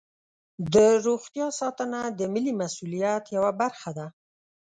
[0.73, 0.75] د
[1.05, 4.07] روغتیا ساتنه د ملي مسؤلیت یوه برخه ده.